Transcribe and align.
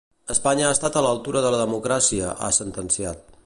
Espanya 0.35 0.63
ha 0.69 0.71
estat 0.75 0.97
a 1.01 1.03
l'altura 1.07 1.45
de 1.47 1.51
la 1.55 1.59
democràcia, 1.61 2.33
ha 2.47 2.53
sentenciat. 2.63 3.25